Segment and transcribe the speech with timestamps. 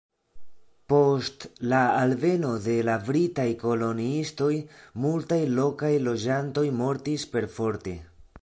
[0.91, 1.43] Post
[1.73, 4.51] la alveno de la britaj koloniistoj,
[5.07, 7.99] multaj lokaj loĝantoj mortis perforte.